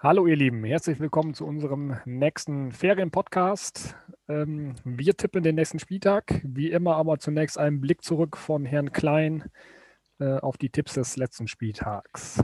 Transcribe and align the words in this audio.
Hallo 0.00 0.28
ihr 0.28 0.36
Lieben, 0.36 0.62
herzlich 0.62 1.00
willkommen 1.00 1.34
zu 1.34 1.44
unserem 1.44 1.96
nächsten 2.04 2.70
Ferienpodcast. 2.70 3.96
Ähm, 4.28 4.76
wir 4.84 5.16
tippen 5.16 5.42
den 5.42 5.56
nächsten 5.56 5.80
Spieltag, 5.80 6.40
wie 6.44 6.70
immer 6.70 6.94
aber 6.94 7.18
zunächst 7.18 7.58
einen 7.58 7.80
Blick 7.80 8.04
zurück 8.04 8.36
von 8.36 8.64
Herrn 8.64 8.92
Klein 8.92 9.50
äh, 10.20 10.36
auf 10.36 10.56
die 10.56 10.70
Tipps 10.70 10.94
des 10.94 11.16
letzten 11.16 11.48
Spieltags. 11.48 12.40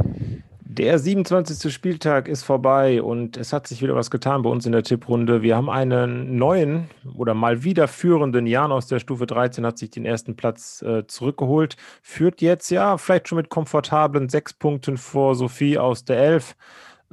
Der 0.62 0.98
27. 0.98 1.72
Spieltag 1.72 2.26
ist 2.26 2.42
vorbei 2.42 3.00
und 3.00 3.36
es 3.36 3.52
hat 3.52 3.68
sich 3.68 3.80
wieder 3.80 3.94
was 3.94 4.10
getan 4.10 4.42
bei 4.42 4.50
uns 4.50 4.66
in 4.66 4.72
der 4.72 4.82
Tipprunde. 4.82 5.42
Wir 5.42 5.54
haben 5.54 5.70
einen 5.70 6.36
neuen 6.36 6.90
oder 7.14 7.34
mal 7.34 7.62
wieder 7.62 7.86
führenden 7.86 8.48
Jan 8.48 8.72
aus 8.72 8.88
der 8.88 8.98
Stufe 8.98 9.26
13 9.26 9.64
hat 9.64 9.78
sich 9.78 9.90
den 9.90 10.04
ersten 10.04 10.34
Platz 10.34 10.82
äh, 10.82 11.06
zurückgeholt. 11.06 11.76
Führt 12.02 12.42
jetzt 12.42 12.70
ja 12.70 12.98
vielleicht 12.98 13.28
schon 13.28 13.36
mit 13.36 13.48
komfortablen 13.48 14.28
sechs 14.28 14.54
Punkten 14.54 14.96
vor 14.96 15.36
Sophie 15.36 15.78
aus 15.78 16.04
der 16.04 16.18
11. 16.18 16.56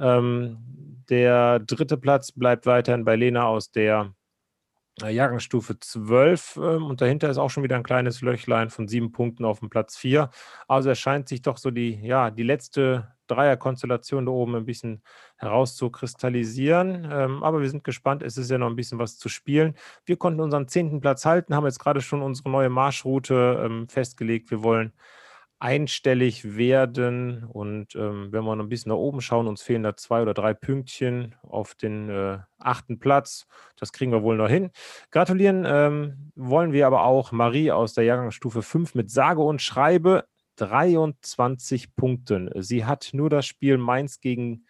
Ähm, 0.02 0.58
der 1.08 1.60
dritte 1.60 1.96
Platz 1.96 2.32
bleibt 2.32 2.66
weiterhin 2.66 3.04
bei 3.04 3.16
Lena 3.16 3.46
aus 3.46 3.70
der 3.70 4.14
äh, 5.02 5.10
Jahrgangsstufe 5.10 5.78
12 5.78 6.58
ähm, 6.62 6.84
und 6.84 7.00
dahinter 7.00 7.30
ist 7.30 7.38
auch 7.38 7.48
schon 7.48 7.62
wieder 7.62 7.76
ein 7.76 7.82
kleines 7.82 8.20
Löchlein 8.20 8.68
von 8.68 8.88
sieben 8.88 9.12
Punkten 9.12 9.44
auf 9.44 9.60
dem 9.60 9.70
Platz 9.70 9.96
4. 9.96 10.28
Also 10.68 10.90
es 10.90 10.98
scheint 10.98 11.28
sich 11.28 11.42
doch 11.42 11.56
so 11.56 11.70
die, 11.70 11.98
ja, 12.02 12.30
die 12.30 12.42
letzte 12.42 13.08
Dreierkonstellation 13.26 14.26
da 14.26 14.32
oben 14.32 14.54
ein 14.56 14.66
bisschen 14.66 15.02
herauszukristallisieren. 15.36 17.08
Ähm, 17.10 17.42
aber 17.42 17.60
wir 17.62 17.70
sind 17.70 17.84
gespannt, 17.84 18.22
es 18.22 18.36
ist 18.36 18.50
ja 18.50 18.58
noch 18.58 18.68
ein 18.68 18.76
bisschen 18.76 18.98
was 18.98 19.18
zu 19.18 19.28
spielen. 19.28 19.74
Wir 20.04 20.16
konnten 20.16 20.40
unseren 20.40 20.68
zehnten 20.68 21.00
Platz 21.00 21.24
halten, 21.24 21.54
haben 21.54 21.64
jetzt 21.64 21.78
gerade 21.78 22.02
schon 22.02 22.20
unsere 22.20 22.50
neue 22.50 22.68
Marschroute 22.68 23.62
ähm, 23.64 23.88
festgelegt. 23.88 24.50
Wir 24.50 24.62
wollen 24.62 24.92
einstellig 25.62 26.56
werden. 26.56 27.44
Und 27.44 27.94
ähm, 27.94 28.32
wenn 28.32 28.42
wir 28.42 28.56
noch 28.56 28.64
ein 28.64 28.68
bisschen 28.68 28.90
nach 28.90 28.96
oben 28.96 29.20
schauen, 29.20 29.46
uns 29.46 29.62
fehlen 29.62 29.84
da 29.84 29.96
zwei 29.96 30.20
oder 30.20 30.34
drei 30.34 30.54
Pünktchen 30.54 31.36
auf 31.42 31.76
den 31.76 32.10
äh, 32.10 32.38
achten 32.58 32.98
Platz. 32.98 33.46
Das 33.76 33.92
kriegen 33.92 34.10
wir 34.10 34.24
wohl 34.24 34.36
noch 34.36 34.48
hin. 34.48 34.72
Gratulieren 35.12 35.64
ähm, 35.64 36.32
wollen 36.34 36.72
wir 36.72 36.88
aber 36.88 37.04
auch 37.04 37.30
Marie 37.30 37.70
aus 37.70 37.94
der 37.94 38.02
Jahrgangsstufe 38.02 38.60
5 38.60 38.96
mit 38.96 39.10
sage 39.12 39.40
und 39.40 39.62
schreibe 39.62 40.24
23 40.56 41.94
Punkten. 41.94 42.50
Sie 42.56 42.84
hat 42.84 43.10
nur 43.12 43.30
das 43.30 43.46
Spiel 43.46 43.78
Mainz 43.78 44.20
gegen 44.20 44.64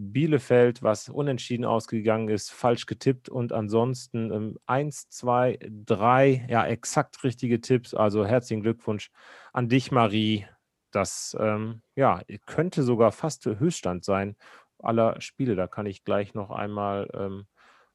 Bielefeld, 0.00 0.82
was 0.82 1.08
unentschieden 1.08 1.64
ausgegangen 1.64 2.28
ist, 2.28 2.52
falsch 2.52 2.86
getippt 2.86 3.28
und 3.28 3.52
ansonsten 3.52 4.30
ähm, 4.32 4.58
eins, 4.64 5.08
zwei, 5.08 5.58
drei, 5.68 6.46
ja, 6.48 6.64
exakt 6.66 7.24
richtige 7.24 7.60
Tipps. 7.60 7.94
Also 7.94 8.24
herzlichen 8.24 8.62
Glückwunsch 8.62 9.10
an 9.52 9.68
dich, 9.68 9.90
Marie. 9.90 10.46
Das 10.92 11.36
ähm, 11.38 11.82
ja, 11.96 12.22
könnte 12.46 12.82
sogar 12.84 13.10
fast 13.10 13.44
Höchststand 13.44 14.04
sein 14.04 14.36
aller 14.78 15.20
Spiele. 15.20 15.56
Da 15.56 15.66
kann 15.66 15.86
ich 15.86 16.04
gleich 16.04 16.32
noch 16.32 16.50
einmal 16.50 17.10
ähm, 17.14 17.46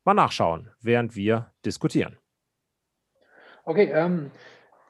mal 0.03 0.13
nachschauen, 0.13 0.69
während 0.81 1.15
wir 1.15 1.51
diskutieren. 1.65 2.17
Okay, 3.63 3.89
ähm, 3.93 4.29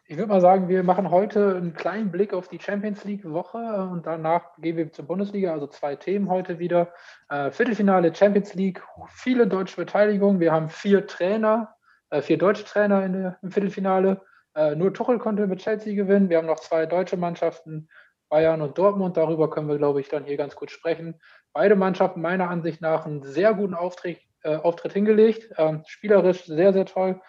ich 0.06 0.18
würde 0.18 0.30
mal 0.30 0.42
sagen, 0.42 0.68
wir 0.68 0.84
machen 0.84 1.12
heute 1.12 1.56
einen 1.56 1.73
kleinen 1.73 2.12
Blick 2.12 2.34
auf 2.34 2.50
die 2.50 2.59
Champions 2.59 3.06
League-Woche 3.06 3.88
und 3.90 4.06
danach 4.06 4.56
gehen 4.58 4.76
wir 4.76 4.92
zur 4.92 5.06
Bundesliga, 5.06 5.54
also 5.54 5.68
zwei 5.68 5.96
Themen 5.96 6.30
heute 6.30 6.59
wieder. 6.59 6.94
Äh, 7.30 7.52
Viertelfinale 7.52 8.14
Champions 8.14 8.54
League, 8.54 8.84
viele 9.09 9.48
deutsche 9.48 9.78
Beteiligung. 9.78 10.42
Wir 10.42 10.52
haben 10.52 10.70
vier 10.70 11.08
Trainer, 11.08 11.76
äh, 12.09 12.22
vier 12.22 12.38
deutsche 12.38 12.66
Trainer 12.66 13.06
in 13.06 13.14
der, 13.14 13.38
im 13.42 13.52
Viertelfinale. 13.52 14.22
Äh, 14.56 14.76
nur 14.76 14.94
Tuchel 14.94 15.20
konnte 15.20 15.48
mit 15.48 15.59
Chelsea 15.59 15.96
gewinnen. 15.96 16.30
Wir 16.30 16.38
haben 16.38 16.48
noch 16.48 16.59
zwei 16.59 16.86
deutsche 16.86 17.16
Mannschaften, 17.16 17.88
Bayern 18.28 18.62
und 18.62 18.78
Dortmund. 18.78 19.16
Darüber 19.16 19.50
können 19.50 19.70
wir, 19.70 19.78
glaube 19.78 20.02
ich, 20.02 20.09
dann 20.09 20.26
hier 20.26 20.38
ganz 20.38 20.56
kurz 20.56 20.72
sprechen. 20.72 21.22
Beide 21.54 21.78
Mannschaften 21.78 22.22
meiner 22.22 22.50
Ansicht 22.50 22.81
nach 22.81 23.06
einen 23.06 23.24
sehr 23.24 23.54
guten 23.54 23.74
Auftritt, 23.74 24.20
äh, 24.44 24.58
Auftritt 24.58 24.92
hingelegt. 24.92 25.54
Ähm, 25.58 25.84
spielerisch 25.86 26.44
sehr, 26.44 26.74
sehr 26.74 26.86
toll. 26.86 27.22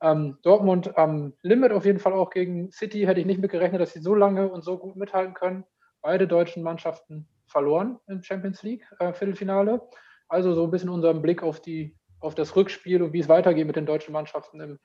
Ähm, 0.00 0.38
Dortmund 0.42 0.96
am 0.96 1.34
Limit 1.42 1.72
auf 1.72 1.84
jeden 1.84 1.98
Fall 1.98 2.12
auch 2.12 2.30
gegen 2.30 2.70
City. 2.70 3.06
Hätte 3.06 3.20
ich 3.20 3.26
nicht 3.26 3.40
mit 3.40 3.50
gerechnet, 3.50 3.80
dass 3.80 3.92
sie 3.92 4.00
so 4.00 4.14
lange 4.14 4.48
und 4.48 4.62
so 4.62 4.78
gut 4.78 4.96
mithalten 4.96 5.34
können. 5.34 5.64
Beide 6.02 6.28
deutschen 6.28 6.62
Mannschaften 6.62 7.28
verloren 7.46 7.98
im 8.06 8.22
Champions 8.22 8.62
League 8.62 8.86
äh, 9.00 9.12
Viertelfinale. 9.12 9.80
Also 10.28 10.54
so 10.54 10.64
ein 10.64 10.70
bisschen 10.70 10.90
unseren 10.90 11.22
Blick 11.22 11.42
auf, 11.42 11.60
die, 11.60 11.96
auf 12.20 12.34
das 12.34 12.54
Rückspiel 12.54 13.02
und 13.02 13.12
wie 13.12 13.20
es 13.20 13.28
weitergeht 13.28 13.66
mit 13.66 13.76
den 13.76 13.86
deutschen 13.86 14.12
Mannschaften 14.12 14.60
im, 14.60 14.78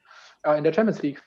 äh, 0.43 0.57
in 0.57 0.63
der 0.63 0.73
Champions 0.73 1.01
League. 1.01 1.21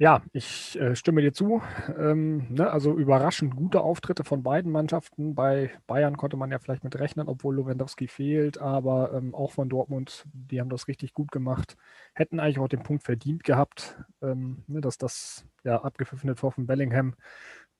Ja, 0.00 0.22
ich 0.32 0.78
äh, 0.80 0.94
stimme 0.94 1.22
dir 1.22 1.32
zu. 1.32 1.60
Ähm, 1.98 2.46
ne, 2.50 2.70
also 2.70 2.96
überraschend 2.96 3.56
gute 3.56 3.80
Auftritte 3.80 4.22
von 4.22 4.44
beiden 4.44 4.70
Mannschaften. 4.70 5.34
Bei 5.34 5.72
Bayern 5.88 6.16
konnte 6.16 6.36
man 6.36 6.52
ja 6.52 6.60
vielleicht 6.60 6.84
mit 6.84 6.96
rechnen, 7.00 7.28
obwohl 7.28 7.56
Lewandowski 7.56 8.06
fehlt, 8.06 8.58
aber 8.60 9.12
ähm, 9.12 9.34
auch 9.34 9.50
von 9.50 9.68
Dortmund, 9.68 10.24
die 10.32 10.60
haben 10.60 10.70
das 10.70 10.86
richtig 10.86 11.14
gut 11.14 11.32
gemacht. 11.32 11.76
Hätten 12.14 12.38
eigentlich 12.38 12.60
auch 12.60 12.68
den 12.68 12.84
Punkt 12.84 13.02
verdient 13.02 13.42
gehabt, 13.42 13.96
ähm, 14.22 14.62
ne, 14.68 14.80
dass 14.80 14.98
das 14.98 15.44
ja 15.64 15.82
abgepfiffene 15.82 16.36
Tor 16.36 16.52
von 16.52 16.66
Bellingham 16.68 17.14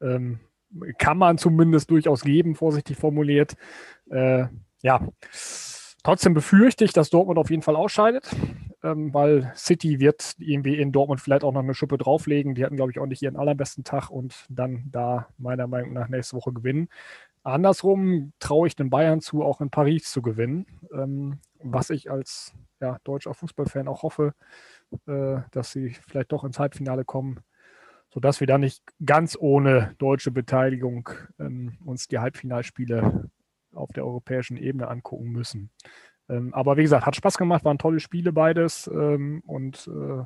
ähm, 0.02 0.40
kann 0.98 1.18
man 1.18 1.38
zumindest 1.38 1.90
durchaus 1.90 2.22
geben, 2.22 2.56
vorsichtig 2.56 2.96
formuliert. 2.96 3.54
Äh, 4.10 4.46
ja, 4.82 5.06
trotzdem 6.02 6.34
befürchte 6.34 6.84
ich, 6.84 6.92
dass 6.92 7.10
Dortmund 7.10 7.38
auf 7.38 7.50
jeden 7.50 7.62
Fall 7.62 7.76
ausscheidet 7.76 8.28
ähm, 8.82 9.12
weil 9.12 9.52
City 9.56 10.00
wird 10.00 10.34
irgendwie 10.38 10.78
in 10.78 10.92
Dortmund 10.92 11.20
vielleicht 11.20 11.44
auch 11.44 11.52
noch 11.52 11.62
eine 11.62 11.74
Schuppe 11.74 11.98
drauflegen. 11.98 12.54
Die 12.54 12.64
hatten, 12.64 12.76
glaube 12.76 12.92
ich, 12.92 12.98
auch 12.98 13.06
nicht 13.06 13.22
ihren 13.22 13.36
allerbesten 13.36 13.84
Tag 13.84 14.10
und 14.10 14.46
dann 14.48 14.84
da 14.90 15.28
meiner 15.38 15.66
Meinung 15.66 15.92
nach 15.92 16.08
nächste 16.08 16.36
Woche 16.36 16.52
gewinnen. 16.52 16.88
Andersrum 17.42 18.32
traue 18.40 18.66
ich 18.68 18.76
den 18.76 18.90
Bayern 18.90 19.20
zu, 19.20 19.42
auch 19.42 19.60
in 19.60 19.70
Paris 19.70 20.10
zu 20.10 20.22
gewinnen, 20.22 20.66
ähm, 20.92 21.38
was 21.62 21.90
ich 21.90 22.10
als 22.10 22.52
ja, 22.80 22.98
deutscher 23.04 23.34
Fußballfan 23.34 23.88
auch 23.88 24.02
hoffe, 24.02 24.34
äh, 25.06 25.40
dass 25.50 25.72
sie 25.72 25.90
vielleicht 25.90 26.32
doch 26.32 26.44
ins 26.44 26.58
Halbfinale 26.58 27.04
kommen, 27.04 27.40
sodass 28.10 28.40
wir 28.40 28.46
da 28.46 28.58
nicht 28.58 28.82
ganz 29.04 29.36
ohne 29.38 29.94
deutsche 29.98 30.30
Beteiligung 30.30 31.08
ähm, 31.38 31.78
uns 31.84 32.08
die 32.08 32.18
Halbfinalspiele 32.18 33.30
auf 33.72 33.92
der 33.92 34.04
europäischen 34.04 34.56
Ebene 34.56 34.88
angucken 34.88 35.30
müssen. 35.30 35.70
Ähm, 36.28 36.52
aber 36.54 36.76
wie 36.76 36.82
gesagt, 36.82 37.06
hat 37.06 37.16
Spaß 37.16 37.38
gemacht, 37.38 37.64
waren 37.64 37.78
tolle 37.78 38.00
Spiele 38.00 38.32
beides 38.32 38.88
ähm, 38.92 39.42
und 39.46 39.88
äh, 39.88 40.24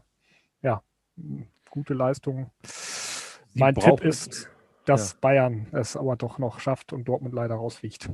ja, 0.62 0.82
gute 1.70 1.94
Leistung. 1.94 2.50
Sie 2.62 3.60
mein 3.60 3.74
Tipp 3.74 4.00
ist, 4.00 4.50
dass 4.84 5.12
ja. 5.12 5.18
Bayern 5.20 5.66
es 5.72 5.96
aber 5.96 6.16
doch 6.16 6.38
noch 6.38 6.60
schafft 6.60 6.92
und 6.92 7.04
Dortmund 7.04 7.34
leider 7.34 7.54
rausfliegt. 7.54 8.10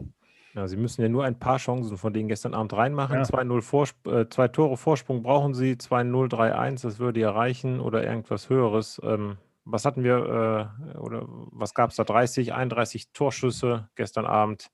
Ja, 0.54 0.66
sie 0.66 0.76
müssen 0.76 1.02
ja 1.02 1.08
nur 1.08 1.24
ein 1.24 1.38
paar 1.38 1.58
Chancen 1.58 1.96
von 1.98 2.12
denen 2.12 2.28
gestern 2.28 2.54
Abend 2.54 2.72
reinmachen. 2.72 3.16
Ja. 3.16 3.22
2-0 3.22 4.22
äh, 4.22 4.28
zwei 4.28 4.48
Tore 4.48 4.76
Vorsprung 4.76 5.22
brauchen 5.22 5.54
sie, 5.54 5.74
2-0, 5.74 6.32
3-1, 6.32 6.82
das 6.82 6.98
würde 6.98 7.20
ja 7.20 7.30
reichen 7.30 7.80
oder 7.80 8.02
irgendwas 8.02 8.48
Höheres. 8.48 9.00
Ähm, 9.04 9.38
was 9.64 9.84
hatten 9.84 10.02
wir, 10.02 10.72
äh, 10.94 10.98
oder 10.98 11.26
was 11.26 11.74
gab 11.74 11.90
es 11.90 11.96
da? 11.96 12.04
30, 12.04 12.54
31 12.54 13.12
Torschüsse 13.12 13.88
gestern 13.94 14.24
Abend. 14.24 14.70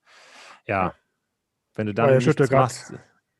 Ja, 0.66 0.94
wenn 1.74 1.86
du 1.86 1.94
dann 1.94 2.10
ja, 2.10 2.16
nichts 2.16 2.50
machst, 2.50 2.94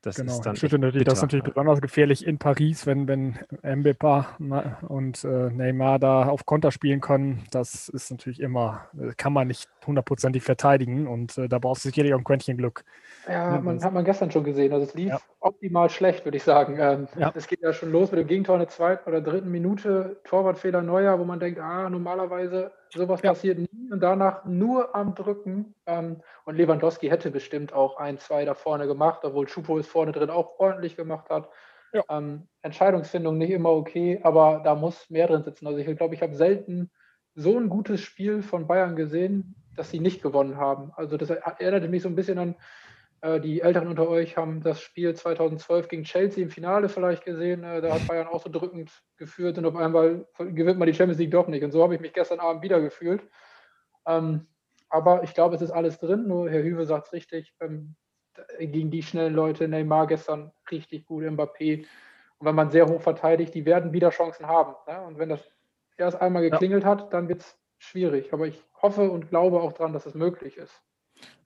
das 0.05 0.17
genau. 0.17 0.33
ist 0.33 0.41
dann 0.45 0.53
natürlich, 0.53 1.03
das 1.03 1.15
ist 1.15 1.21
natürlich 1.23 1.45
besonders 1.45 1.81
gefährlich 1.81 2.27
in 2.27 2.37
Paris, 2.37 2.85
wenn, 2.85 3.07
wenn 3.07 3.39
Mbappé 3.63 4.83
und 4.87 5.23
äh, 5.23 5.49
Neymar 5.49 5.97
da 5.97 6.27
auf 6.27 6.45
Konter 6.45 6.71
spielen 6.71 7.01
können. 7.01 7.43
Das 7.49 7.89
ist 7.89 8.11
natürlich 8.11 8.39
immer, 8.39 8.87
äh, 8.99 9.13
kann 9.17 9.33
man 9.33 9.47
nicht 9.47 9.67
hundertprozentig 9.87 10.43
verteidigen 10.43 11.07
und 11.07 11.35
äh, 11.39 11.49
da 11.49 11.57
brauchst 11.57 11.85
du 11.85 11.89
sicherlich 11.89 12.13
auch 12.13 12.19
ein 12.19 12.23
Quäntchen 12.23 12.55
Glück. 12.55 12.85
Ja, 13.27 13.59
man, 13.59 13.83
hat 13.83 13.93
man 13.93 14.05
gestern 14.05 14.29
schon 14.29 14.43
gesehen. 14.43 14.73
Also 14.73 14.85
es 14.85 14.93
lief 14.93 15.09
ja. 15.09 15.19
optimal 15.39 15.89
schlecht, 15.89 16.23
würde 16.23 16.37
ich 16.37 16.43
sagen. 16.43 16.77
Ähm, 16.79 17.07
ja. 17.17 17.33
Es 17.33 17.47
geht 17.47 17.61
ja 17.61 17.73
schon 17.73 17.91
los 17.91 18.11
mit 18.11 18.19
dem 18.19 18.27
Gegentor 18.27 18.57
in 18.57 18.59
der 18.59 18.69
zweiten 18.69 19.09
oder 19.09 19.21
dritten 19.21 19.49
Minute, 19.49 20.17
Torwartfehler 20.25 20.83
neuer, 20.83 21.17
wo 21.19 21.23
man 21.23 21.39
denkt, 21.39 21.59
ah, 21.59 21.89
normalerweise 21.89 22.71
sowas 22.95 23.21
ja. 23.21 23.31
passiert 23.31 23.59
nie 23.59 23.91
und 23.91 24.01
danach 24.01 24.45
nur 24.45 24.95
am 24.95 25.15
Drücken. 25.15 25.75
Ähm, 25.85 26.21
und 26.45 26.55
Lewandowski 26.55 27.09
hätte 27.09 27.31
bestimmt 27.31 27.73
auch 27.73 27.97
ein, 27.97 28.17
zwei 28.17 28.45
da 28.45 28.53
vorne 28.53 28.87
gemacht, 28.87 29.21
obwohl 29.23 29.47
Schupo 29.47 29.77
es 29.77 29.87
vorne 29.87 30.11
drin 30.11 30.29
auch 30.29 30.59
ordentlich 30.59 30.95
gemacht 30.95 31.29
hat. 31.29 31.49
Ja. 31.93 32.03
Ähm, 32.09 32.47
Entscheidungsfindung 32.61 33.37
nicht 33.37 33.51
immer 33.51 33.71
okay, 33.71 34.19
aber 34.23 34.61
da 34.63 34.75
muss 34.75 35.09
mehr 35.09 35.27
drin 35.27 35.43
sitzen. 35.43 35.67
Also 35.67 35.79
ich 35.79 35.97
glaube, 35.97 36.15
ich 36.15 36.21
habe 36.21 36.35
selten 36.35 36.91
so 37.35 37.57
ein 37.57 37.69
gutes 37.69 38.01
Spiel 38.01 38.41
von 38.41 38.67
Bayern 38.67 38.95
gesehen, 38.95 39.55
dass 39.75 39.91
sie 39.91 39.99
nicht 39.99 40.21
gewonnen 40.21 40.57
haben. 40.57 40.91
Also 40.95 41.17
das 41.17 41.29
erinnerte 41.29 41.87
mich 41.87 42.01
so 42.01 42.09
ein 42.09 42.15
bisschen 42.15 42.37
an 42.37 42.55
die 43.41 43.61
Älteren 43.61 43.87
unter 43.87 44.07
euch 44.07 44.37
haben 44.37 44.61
das 44.61 44.81
Spiel 44.81 45.13
2012 45.13 45.87
gegen 45.87 46.03
Chelsea 46.03 46.43
im 46.43 46.49
Finale 46.49 46.89
vielleicht 46.89 47.25
gesehen. 47.25 47.63
Äh, 47.63 47.81
da 47.81 47.93
hat 47.93 48.07
Bayern 48.07 48.27
auch 48.27 48.41
so 48.41 48.49
drückend 48.49 48.91
geführt 49.17 49.57
und 49.57 49.65
auf 49.65 49.75
einmal 49.75 50.27
gewinnt 50.37 50.79
man 50.79 50.87
die 50.87 50.93
Champions 50.93 51.19
League 51.19 51.31
doch 51.31 51.47
nicht. 51.47 51.63
Und 51.63 51.71
so 51.71 51.81
habe 51.83 51.95
ich 51.95 52.01
mich 52.01 52.13
gestern 52.13 52.39
Abend 52.39 52.61
wieder 52.61 52.81
gefühlt. 52.81 53.23
Ähm, 54.05 54.47
aber 54.89 55.23
ich 55.23 55.33
glaube, 55.33 55.55
es 55.55 55.61
ist 55.61 55.71
alles 55.71 55.99
drin. 55.99 56.27
Nur 56.27 56.49
Herr 56.49 56.63
Hüwe 56.63 56.85
sagt 56.85 57.07
es 57.07 57.13
richtig. 57.13 57.53
Ähm, 57.59 57.95
gegen 58.59 58.91
die 58.91 59.01
schnellen 59.01 59.33
Leute, 59.33 59.67
Neymar 59.67 60.07
gestern 60.07 60.51
richtig 60.69 61.05
gut, 61.05 61.23
Mbappé. 61.23 61.85
Und 62.37 62.47
wenn 62.47 62.55
man 62.55 62.69
sehr 62.69 62.87
hoch 62.87 63.01
verteidigt, 63.01 63.53
die 63.53 63.65
werden 63.65 63.93
wieder 63.93 64.09
Chancen 64.09 64.47
haben. 64.47 64.75
Ne? 64.87 65.01
Und 65.01 65.17
wenn 65.17 65.29
das 65.29 65.39
erst 65.97 66.21
einmal 66.21 66.49
geklingelt 66.49 66.83
ja. 66.83 66.89
hat, 66.89 67.13
dann 67.13 67.29
wird 67.29 67.41
es 67.41 67.57
schwierig. 67.77 68.33
Aber 68.33 68.47
ich 68.47 68.63
hoffe 68.81 69.09
und 69.09 69.29
glaube 69.29 69.61
auch 69.61 69.73
daran, 69.73 69.93
dass 69.93 70.05
es 70.05 70.13
möglich 70.15 70.57
ist. 70.57 70.83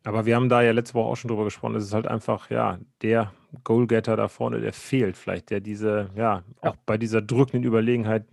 Aber 0.03 0.25
wir 0.25 0.35
haben 0.35 0.49
da 0.49 0.61
ja 0.61 0.71
letzte 0.71 0.93
Woche 0.93 1.09
auch 1.09 1.15
schon 1.15 1.29
drüber 1.29 1.43
gesprochen. 1.43 1.75
Es 1.75 1.83
ist 1.83 1.93
halt 1.93 2.07
einfach, 2.07 2.49
ja, 2.49 2.79
der 3.01 3.33
Goalgetter 3.63 4.15
da 4.15 4.27
vorne, 4.27 4.61
der 4.61 4.73
fehlt 4.73 5.17
vielleicht, 5.17 5.49
der 5.49 5.59
diese, 5.59 6.09
ja, 6.15 6.43
auch 6.61 6.75
bei 6.85 6.97
dieser 6.97 7.21
drückenden 7.21 7.63
Überlegenheit 7.63 8.25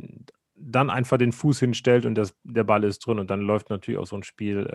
dann 0.55 0.91
einfach 0.91 1.19
den 1.19 1.33
Fuß 1.33 1.61
hinstellt 1.61 2.07
und 2.07 2.15
das, 2.15 2.35
der 2.45 2.65
Ball 2.65 2.85
ist 2.85 3.01
drin 3.01 3.19
und 3.19 3.31
dann 3.31 3.41
läuft 3.41 3.71
natürlich 3.71 3.99
auch 3.99 4.07
so 4.07 4.17
ein 4.17 4.23
Spiel 4.23 4.67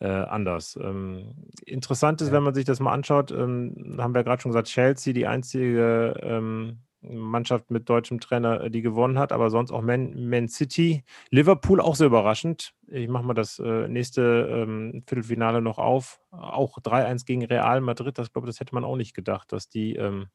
äh, 0.00 0.04
äh, 0.04 0.08
anders. 0.08 0.78
Ähm, 0.82 1.34
interessant 1.64 2.20
ist, 2.20 2.28
ja. 2.28 2.34
wenn 2.34 2.42
man 2.42 2.54
sich 2.54 2.64
das 2.64 2.80
mal 2.80 2.92
anschaut, 2.92 3.30
ähm, 3.30 3.96
haben 3.98 4.14
wir 4.14 4.24
gerade 4.24 4.42
schon 4.42 4.50
gesagt, 4.50 4.68
Chelsea, 4.68 5.12
die 5.12 5.26
einzige 5.26 6.14
ähm, 6.22 6.78
Mannschaft 7.00 7.70
mit 7.70 7.88
deutschem 7.88 8.20
Trainer, 8.20 8.62
äh, 8.62 8.70
die 8.70 8.82
gewonnen 8.82 9.18
hat, 9.18 9.32
aber 9.32 9.50
sonst 9.50 9.70
auch 9.70 9.82
Man, 9.82 10.28
Man 10.28 10.48
City. 10.48 11.04
Liverpool 11.30 11.80
auch 11.80 11.94
sehr 11.94 12.08
überraschend. 12.08 12.74
Ich 12.88 13.08
mache 13.08 13.24
mal 13.24 13.34
das 13.34 13.58
äh, 13.58 13.88
nächste 13.88 14.48
ähm, 14.50 15.02
Viertelfinale 15.06 15.60
noch 15.60 15.78
auf. 15.78 16.20
Auch 16.30 16.78
3-1 16.78 17.26
gegen 17.26 17.44
Real 17.44 17.80
Madrid. 17.80 18.18
Das 18.18 18.32
glaube 18.32 18.46
das 18.46 18.60
hätte 18.60 18.74
man 18.74 18.84
auch 18.84 18.96
nicht 18.96 19.14
gedacht, 19.14 19.52
dass 19.52 19.68
die 19.68 19.96
ähm, 19.96 20.26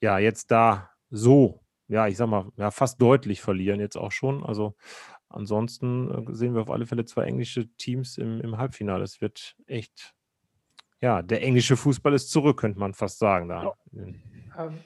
ja 0.00 0.18
jetzt 0.18 0.50
da 0.50 0.90
so, 1.10 1.60
ja, 1.88 2.08
ich 2.08 2.16
sag 2.16 2.28
mal, 2.28 2.50
ja, 2.56 2.70
fast 2.70 3.00
deutlich 3.00 3.40
verlieren 3.40 3.80
jetzt 3.80 3.96
auch 3.96 4.12
schon. 4.12 4.44
Also 4.44 4.74
ansonsten 5.28 6.28
äh, 6.28 6.34
sehen 6.34 6.54
wir 6.54 6.62
auf 6.62 6.70
alle 6.70 6.86
Fälle 6.86 7.04
zwei 7.04 7.24
englische 7.24 7.68
Teams 7.76 8.18
im, 8.18 8.40
im 8.40 8.58
Halbfinale. 8.58 9.04
Es 9.04 9.20
wird 9.20 9.56
echt, 9.66 10.14
ja, 11.00 11.22
der 11.22 11.42
englische 11.42 11.76
Fußball 11.76 12.14
ist 12.14 12.30
zurück, 12.30 12.58
könnte 12.58 12.78
man 12.78 12.94
fast 12.94 13.18
sagen. 13.18 13.48
Da. 13.48 13.74
Ja. 13.92 14.66
Ähm, 14.66 14.78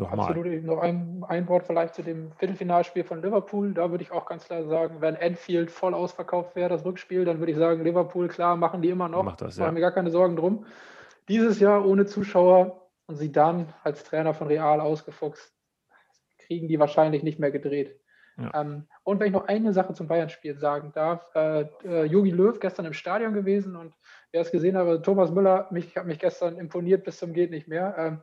Nochmal. 0.00 0.30
Absolut. 0.30 0.64
Noch 0.64 0.78
ein, 0.78 1.22
ein 1.28 1.46
Wort 1.48 1.66
vielleicht 1.66 1.94
zu 1.94 2.02
dem 2.02 2.32
Viertelfinalspiel 2.32 3.04
von 3.04 3.20
Liverpool. 3.22 3.74
Da 3.74 3.90
würde 3.90 4.02
ich 4.02 4.12
auch 4.12 4.24
ganz 4.24 4.46
klar 4.46 4.64
sagen, 4.64 4.96
wenn 5.00 5.14
Enfield 5.14 5.70
voll 5.70 5.92
ausverkauft 5.92 6.56
wäre, 6.56 6.70
das 6.70 6.84
Rückspiel, 6.84 7.26
dann 7.26 7.38
würde 7.38 7.52
ich 7.52 7.58
sagen, 7.58 7.84
Liverpool, 7.84 8.28
klar, 8.28 8.56
machen 8.56 8.80
die 8.80 8.88
immer 8.88 9.08
noch. 9.08 9.24
Macht 9.24 9.42
das, 9.42 9.58
ja. 9.58 9.64
Machen 9.64 9.74
mir 9.74 9.80
gar 9.80 9.92
keine 9.92 10.10
Sorgen 10.10 10.36
drum. 10.36 10.64
Dieses 11.28 11.60
Jahr 11.60 11.86
ohne 11.86 12.06
Zuschauer 12.06 12.88
und 13.06 13.16
sie 13.16 13.30
dann 13.30 13.74
als 13.84 14.02
Trainer 14.04 14.32
von 14.32 14.46
Real 14.46 14.80
ausgefuchst, 14.80 15.52
kriegen 16.38 16.66
die 16.66 16.80
wahrscheinlich 16.80 17.22
nicht 17.22 17.38
mehr 17.38 17.50
gedreht. 17.50 18.00
Ja. 18.38 18.52
Ähm, 18.54 18.86
und 19.04 19.20
wenn 19.20 19.26
ich 19.26 19.32
noch 19.32 19.48
eine 19.48 19.74
Sache 19.74 19.92
zum 19.92 20.08
Bayern-Spiel 20.08 20.56
sagen 20.56 20.92
darf, 20.94 21.26
äh, 21.34 21.66
äh, 21.84 22.04
Jogi 22.04 22.30
Löw 22.30 22.58
gestern 22.58 22.86
im 22.86 22.94
Stadion 22.94 23.34
gewesen 23.34 23.76
und 23.76 23.94
wer 24.32 24.40
es 24.40 24.50
gesehen 24.50 24.78
hat, 24.78 25.02
Thomas 25.02 25.30
Müller, 25.30 25.68
mich 25.70 25.94
hat 25.96 26.06
mich 26.06 26.18
gestern 26.18 26.56
imponiert 26.56 27.04
bis 27.04 27.18
zum 27.18 27.34
geht 27.34 27.50
nicht 27.50 27.68
mehr. 27.68 27.94
Ähm, 27.98 28.22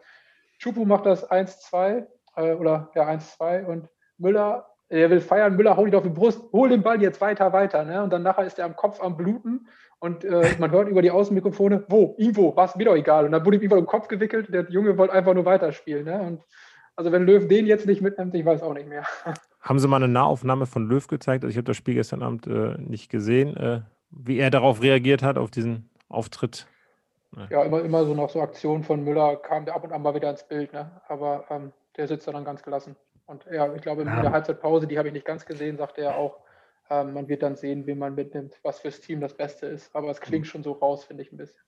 Chupu 0.57 0.86
macht 0.86 1.06
das 1.06 1.30
1-2 1.30 2.06
äh, 2.36 2.54
oder 2.54 2.89
ja 2.95 3.07
1-2 3.07 3.65
und 3.65 3.89
Müller, 4.18 4.65
er 4.89 5.09
will 5.09 5.21
feiern, 5.21 5.56
Müller 5.56 5.77
haut 5.77 5.88
ihn 5.88 5.95
auf 5.95 6.04
die 6.04 6.09
Brust, 6.09 6.42
hol 6.51 6.69
den 6.69 6.81
Ball 6.81 7.01
jetzt 7.01 7.21
weiter, 7.21 7.54
weiter. 7.54 7.83
Ne? 7.83 8.01
Und 8.04 8.12
dann 8.12 8.24
nachher 8.24 8.45
ist 8.45 8.57
er 8.57 8.65
am 8.65 8.75
Kopf 8.75 9.01
am 9.01 9.18
Bluten 9.18 9.68
und 10.00 10.24
äh, 10.24 10.56
man 10.59 10.71
hört 10.71 10.89
über 10.89 11.01
die 11.01 11.12
Außenmikrofone, 11.12 11.86
wo, 11.89 12.15
Ivo, 12.18 12.56
was, 12.56 12.75
mir 12.75 12.86
doch 12.86 12.95
egal. 12.95 13.25
Und 13.25 13.31
dann 13.31 13.45
wurde 13.45 13.57
ihm 13.57 13.63
über 13.63 13.75
den 13.75 13.86
Kopf 13.86 14.07
gewickelt, 14.07 14.54
der 14.54 14.69
Junge 14.69 14.98
wollte 14.98 15.13
einfach 15.13 15.33
nur 15.33 15.45
weiterspielen. 15.45 16.06
Ne? 16.06 16.19
Und 16.21 16.44
also 16.95 17.12
wenn 17.12 17.25
Löw 17.25 17.48
den 17.48 17.68
jetzt 17.68 17.86
nicht 17.86 18.01
mitnimmt, 18.01 18.33
ich 18.33 18.45
weiß 18.45 18.63
auch 18.63 18.74
nicht 18.74 18.88
mehr. 18.88 19.04
Haben 19.62 19.80
Sie 19.80 19.88
mal 19.88 19.98
eine 19.98 20.07
Nahaufnahme 20.07 20.65
von 20.65 20.88
Löw 20.88 21.06
gezeigt? 21.06 21.44
Also 21.44 21.51
ich 21.51 21.57
habe 21.57 21.65
das 21.65 21.77
Spiel 21.77 21.95
gestern 21.95 22.24
Abend 22.24 22.48
äh, 22.48 22.77
nicht 22.77 23.09
gesehen, 23.09 23.57
äh, 23.57 23.81
wie 24.09 24.39
er 24.39 24.50
darauf 24.50 24.81
reagiert 24.81 25.21
hat, 25.21 25.38
auf 25.38 25.51
diesen 25.51 25.89
Auftritt 26.07 26.68
ja, 27.50 27.63
immer, 27.63 27.81
immer 27.81 28.06
so 28.06 28.13
nach 28.13 28.29
so 28.29 28.41
Aktionen 28.41 28.83
von 28.83 29.03
Müller 29.03 29.35
kam 29.38 29.65
der 29.65 29.75
ab 29.75 29.83
und 29.83 29.91
an 29.91 30.01
mal 30.01 30.15
wieder 30.15 30.29
ins 30.29 30.47
Bild, 30.47 30.74
ne? 30.74 30.89
aber 31.07 31.45
ähm, 31.50 31.74
der 31.97 32.07
sitzt 32.07 32.27
da 32.27 32.31
dann 32.31 32.45
ganz 32.45 32.63
gelassen. 32.63 32.95
Und 33.25 33.45
ja, 33.51 33.74
ich 33.74 33.81
glaube, 33.81 34.03
in 34.03 34.07
ja. 34.07 34.21
der 34.21 34.31
Halbzeitpause, 34.31 34.88
die 34.88 34.97
habe 34.97 35.09
ich 35.09 35.13
nicht 35.13 35.25
ganz 35.25 35.45
gesehen, 35.45 35.77
sagte 35.77 36.01
er 36.01 36.15
auch, 36.15 36.39
ähm, 36.89 37.13
man 37.13 37.27
wird 37.27 37.44
dann 37.44 37.56
sehen, 37.56 37.85
wen 37.85 38.00
man 38.00 38.15
mitnimmt, 38.15 38.56
was 38.63 38.79
fürs 38.79 39.01
Team 39.01 39.19
das 39.19 39.35
Beste 39.35 39.65
ist. 39.65 39.94
Aber 39.94 40.09
es 40.09 40.21
klingt 40.21 40.45
mhm. 40.45 40.50
schon 40.50 40.63
so 40.63 40.71
raus, 40.71 41.03
finde 41.03 41.24
ich 41.24 41.31
ein 41.31 41.38
bisschen. 41.38 41.62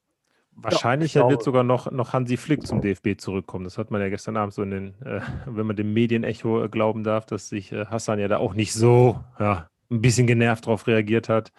Wahrscheinlich 0.61 1.13
ja, 1.13 1.29
wird 1.29 1.43
sogar 1.43 1.63
noch, 1.63 1.91
noch 1.91 2.13
Hansi 2.13 2.35
Flick 2.35 2.65
zum 2.65 2.81
DFB 2.81 3.17
zurückkommen. 3.17 3.63
Das 3.63 3.77
hat 3.77 3.91
man 3.91 4.01
ja 4.01 4.09
gestern 4.09 4.35
Abend 4.35 4.53
so 4.53 4.61
in 4.61 4.71
den, 4.71 5.01
äh, 5.05 5.21
wenn 5.45 5.65
man 5.65 5.75
dem 5.75 5.93
Medienecho 5.93 6.63
äh, 6.63 6.69
glauben 6.69 7.03
darf, 7.03 7.25
dass 7.25 7.49
sich 7.49 7.71
äh, 7.71 7.85
Hassan 7.85 8.19
ja 8.19 8.27
da 8.27 8.37
auch 8.37 8.53
nicht 8.53 8.73
so 8.73 9.19
ja, 9.39 9.69
ein 9.89 10.01
bisschen 10.01 10.27
genervt 10.27 10.65
darauf 10.65 10.87
reagiert 10.87 11.29
hat. 11.29 11.51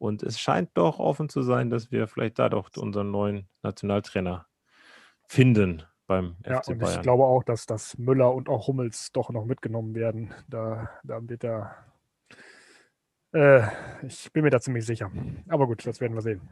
Und 0.00 0.22
es 0.22 0.40
scheint 0.40 0.70
doch 0.74 0.98
offen 0.98 1.28
zu 1.28 1.42
sein, 1.42 1.68
dass 1.68 1.92
wir 1.92 2.08
vielleicht 2.08 2.38
da 2.38 2.48
doch 2.48 2.70
unseren 2.78 3.10
neuen 3.10 3.46
Nationaltrainer 3.62 4.46
finden 5.28 5.82
beim 6.06 6.36
ja, 6.46 6.62
FC 6.62 6.68
Bayern. 6.68 6.80
Und 6.80 6.88
ich 6.88 7.02
glaube 7.02 7.24
auch, 7.24 7.44
dass, 7.44 7.66
dass 7.66 7.98
Müller 7.98 8.32
und 8.32 8.48
auch 8.48 8.66
Hummels 8.66 9.12
doch 9.12 9.28
noch 9.28 9.44
mitgenommen 9.44 9.94
werden. 9.94 10.32
Da, 10.48 10.88
da 11.04 11.20
wird 11.28 11.44
er. 11.44 11.76
Äh, 13.32 13.66
ich 14.02 14.32
bin 14.32 14.42
mir 14.42 14.50
da 14.50 14.58
ziemlich 14.58 14.86
sicher. 14.86 15.10
Aber 15.48 15.66
gut, 15.66 15.86
das 15.86 16.00
werden 16.00 16.14
wir 16.14 16.22
sehen. 16.22 16.48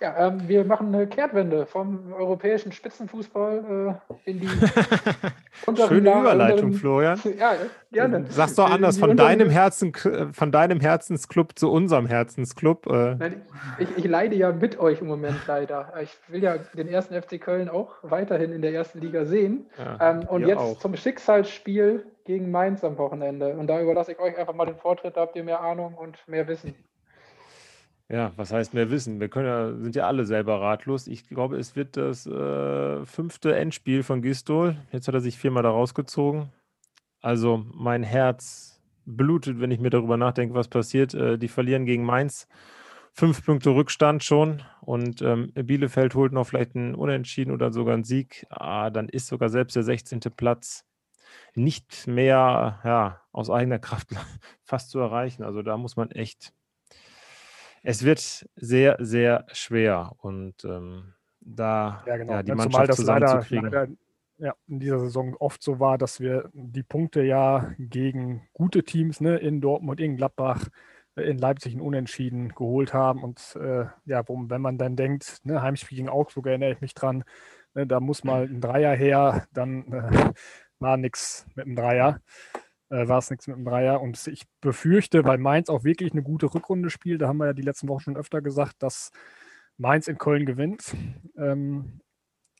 Ja, 0.00 0.26
ähm, 0.26 0.48
wir 0.48 0.64
machen 0.64 0.94
eine 0.94 1.06
Kehrtwende 1.06 1.66
vom 1.66 2.12
europäischen 2.12 2.72
Spitzenfußball 2.72 3.98
äh, 4.24 4.30
in 4.30 4.40
die 4.40 4.48
Schöne 5.88 6.10
Überleitung, 6.10 6.66
unteren, 6.66 6.72
Florian. 6.72 7.20
Ja, 7.38 7.54
gerne. 7.92 8.26
Sagst 8.28 8.58
doch 8.58 8.70
anders, 8.70 8.98
von 8.98 9.16
deinem, 9.16 9.50
Herzen, 9.50 9.92
von 10.32 10.52
deinem 10.52 10.80
Herzensclub 10.80 11.58
zu 11.58 11.70
unserem 11.70 12.06
Herzensclub. 12.06 12.86
Äh. 12.86 13.14
Nein, 13.14 13.42
ich, 13.78 13.88
ich, 13.96 14.04
leide 14.04 14.34
ja 14.34 14.52
mit 14.52 14.78
euch 14.78 15.00
im 15.00 15.06
Moment 15.06 15.40
leider. 15.46 15.92
Ich 16.02 16.16
will 16.28 16.42
ja 16.42 16.56
den 16.74 16.88
ersten 16.88 17.20
FC 17.20 17.40
Köln 17.40 17.68
auch 17.68 17.94
weiterhin 18.02 18.52
in 18.52 18.62
der 18.62 18.72
ersten 18.72 19.00
Liga 19.00 19.24
sehen. 19.24 19.66
Ja, 19.78 20.10
ähm, 20.10 20.28
und 20.28 20.46
jetzt 20.46 20.58
auch. 20.58 20.78
zum 20.78 20.96
Schicksalsspiel 20.96 22.04
gegen 22.24 22.50
Mainz 22.50 22.82
am 22.82 22.98
Wochenende. 22.98 23.54
Und 23.54 23.68
da 23.68 23.80
überlasse 23.80 24.12
ich 24.12 24.18
euch 24.18 24.36
einfach 24.36 24.54
mal 24.54 24.66
den 24.66 24.76
Vortritt, 24.76 25.16
da 25.16 25.22
habt 25.22 25.36
ihr 25.36 25.44
mehr 25.44 25.60
Ahnung 25.60 25.94
und 25.94 26.16
mehr 26.26 26.48
Wissen. 26.48 26.74
Ja, 28.10 28.32
was 28.36 28.52
heißt 28.52 28.74
mehr 28.74 28.90
Wissen? 28.90 29.18
Wir 29.18 29.28
können 29.28 29.46
ja, 29.46 29.72
sind 29.82 29.96
ja 29.96 30.06
alle 30.06 30.26
selber 30.26 30.60
ratlos. 30.60 31.06
Ich 31.06 31.26
glaube, 31.26 31.56
es 31.56 31.74
wird 31.74 31.96
das 31.96 32.26
äh, 32.26 33.06
fünfte 33.06 33.54
Endspiel 33.56 34.02
von 34.02 34.20
Gistol. 34.20 34.76
Jetzt 34.92 35.08
hat 35.08 35.14
er 35.14 35.20
sich 35.20 35.38
viermal 35.38 35.62
da 35.62 35.70
rausgezogen. 35.70 36.50
Also 37.22 37.64
mein 37.72 38.02
Herz 38.02 38.82
blutet, 39.06 39.58
wenn 39.60 39.70
ich 39.70 39.80
mir 39.80 39.90
darüber 39.90 40.18
nachdenke, 40.18 40.54
was 40.54 40.68
passiert. 40.68 41.14
Äh, 41.14 41.38
die 41.38 41.48
verlieren 41.48 41.86
gegen 41.86 42.04
Mainz. 42.04 42.46
Fünf 43.12 43.44
Punkte 43.46 43.70
Rückstand 43.70 44.24
schon 44.24 44.62
und 44.80 45.22
ähm, 45.22 45.52
Bielefeld 45.54 46.16
holt 46.16 46.32
noch 46.32 46.48
vielleicht 46.48 46.74
einen 46.74 46.96
Unentschieden 46.96 47.52
oder 47.52 47.72
sogar 47.72 47.94
einen 47.94 48.02
Sieg. 48.04 48.44
Ah, 48.50 48.90
dann 48.90 49.08
ist 49.08 49.28
sogar 49.28 49.48
selbst 49.48 49.76
der 49.76 49.84
16. 49.84 50.20
Platz 50.36 50.84
nicht 51.54 52.06
mehr 52.08 52.80
ja, 52.84 53.20
aus 53.32 53.50
eigener 53.50 53.78
Kraft 53.78 54.08
fast 54.64 54.90
zu 54.90 54.98
erreichen. 54.98 55.44
Also 55.44 55.62
da 55.62 55.76
muss 55.76 55.96
man 55.96 56.10
echt 56.10 56.52
es 57.84 58.02
wird 58.04 58.46
sehr, 58.56 58.96
sehr 58.98 59.46
schwer 59.52 60.12
und 60.18 60.64
ähm, 60.64 61.12
da 61.40 62.02
ja, 62.06 62.16
genau. 62.16 62.32
ja, 62.32 62.42
die 62.42 62.52
Mannschaft 62.52 62.72
Zumal 62.72 62.86
das 62.86 62.96
zusammenzukriegen. 62.96 63.64
Leider, 63.64 63.80
leider, 63.80 63.96
ja, 64.38 64.54
in 64.66 64.80
dieser 64.80 64.98
Saison 64.98 65.36
oft 65.38 65.62
so 65.62 65.78
war, 65.78 65.98
dass 65.98 66.18
wir 66.18 66.50
die 66.54 66.82
Punkte 66.82 67.22
ja 67.22 67.72
gegen 67.78 68.48
gute 68.52 68.82
Teams 68.82 69.20
ne, 69.20 69.36
in 69.36 69.60
Dortmund, 69.60 70.00
in 70.00 70.16
Gladbach, 70.16 70.66
äh, 71.14 71.22
in 71.22 71.38
Leipzig 71.38 71.74
ein 71.74 71.80
Unentschieden 71.80 72.48
geholt 72.48 72.94
haben. 72.94 73.22
Und 73.22 73.56
äh, 73.56 73.84
ja, 74.06 74.26
wo, 74.26 74.42
wenn 74.48 74.62
man 74.62 74.78
dann 74.78 74.96
denkt, 74.96 75.40
ne, 75.44 75.62
Heimspiel 75.62 75.96
gegen 75.96 76.08
Augsburg 76.08 76.46
erinnere 76.46 76.72
ich 76.72 76.80
mich 76.80 76.94
dran, 76.94 77.22
ne, 77.74 77.86
da 77.86 78.00
muss 78.00 78.24
mal 78.24 78.44
ein 78.44 78.60
Dreier 78.62 78.96
her, 78.96 79.46
dann 79.52 79.92
äh, 79.92 80.32
war 80.80 80.96
nichts 80.96 81.46
mit 81.54 81.66
einem 81.66 81.76
Dreier 81.76 82.20
äh, 82.90 83.08
war 83.08 83.18
es 83.18 83.30
nichts 83.30 83.46
mit 83.46 83.56
dem 83.56 83.64
Dreier. 83.64 84.00
Und 84.00 84.26
ich 84.26 84.44
befürchte, 84.60 85.24
weil 85.24 85.38
Mainz 85.38 85.68
auch 85.68 85.84
wirklich 85.84 86.12
eine 86.12 86.22
gute 86.22 86.52
Rückrunde 86.52 86.90
spielt, 86.90 87.22
da 87.22 87.28
haben 87.28 87.38
wir 87.38 87.46
ja 87.46 87.52
die 87.52 87.62
letzten 87.62 87.88
Wochen 87.88 88.00
schon 88.00 88.16
öfter 88.16 88.42
gesagt, 88.42 88.82
dass 88.82 89.10
Mainz 89.76 90.08
in 90.08 90.18
Köln 90.18 90.46
gewinnt. 90.46 90.94
Ähm, 91.36 92.00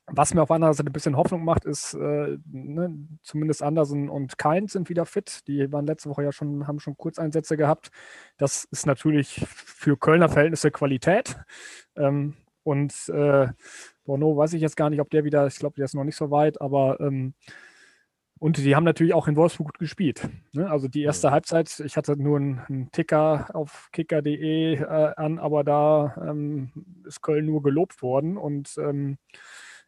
was 0.07 0.35
mir 0.35 0.43
auf 0.43 0.51
einer 0.51 0.73
Seite 0.75 0.91
ein 0.91 0.93
bisschen 0.93 1.17
Hoffnung 1.17 1.45
macht, 1.45 1.65
ist, 1.65 1.95
äh, 1.95 2.37
ne, 2.45 2.95
zumindest 3.23 3.63
Andersen 3.63 4.11
und 4.11 4.37
Keins 4.37 4.73
sind 4.73 4.91
wieder 4.91 5.07
fit. 5.07 5.41
Die 5.49 5.73
waren 5.73 5.87
letzte 5.87 6.11
Woche 6.11 6.25
ja 6.25 6.33
schon, 6.33 6.67
haben 6.67 6.79
schon 6.79 6.97
Kurzeinsätze 6.97 7.57
gehabt. 7.57 7.91
Das 8.37 8.65
ist 8.65 8.87
natürlich 8.87 9.47
für 9.49 9.97
Kölner 9.97 10.29
Verhältnisse 10.29 10.71
Qualität. 10.71 11.37
Ähm, 11.97 12.35
und 12.65 13.09
äh, 13.09 13.49
Bono 14.05 14.37
weiß 14.37 14.53
ich 14.53 14.61
jetzt 14.61 14.77
gar 14.77 14.91
nicht, 14.91 15.01
ob 15.01 15.11
der 15.11 15.25
wieder, 15.25 15.47
ich 15.47 15.57
glaube, 15.57 15.77
der 15.77 15.87
ist 15.87 15.95
noch 15.95 16.05
nicht 16.05 16.17
so 16.17 16.31
weit, 16.31 16.61
aber 16.61 17.01
ähm, 17.01 17.35
und 18.45 18.59
die 18.59 18.77
haben 18.77 18.85
natürlich 18.85 19.15
auch 19.15 19.27
in 19.27 19.37
Wolfsburg 19.37 19.69
gut 19.69 19.79
gespielt. 19.79 20.29
Ne? 20.53 20.71
Also 20.71 20.87
die 20.87 21.03
erste 21.03 21.31
Halbzeit, 21.31 21.81
ich 21.81 21.97
hatte 21.97 22.15
nur 22.15 22.37
einen, 22.37 22.59
einen 22.69 22.93
Ticker 22.93 23.49
auf 23.55 23.89
kicker.de 23.91 24.75
äh, 24.75 24.85
an, 24.85 25.39
aber 25.39 25.65
da 25.65 26.15
ähm, 26.21 26.71
ist 27.07 27.23
Köln 27.23 27.47
nur 27.47 27.63
gelobt 27.63 28.03
worden 28.03 28.37
und 28.37 28.77
ähm, 28.77 29.17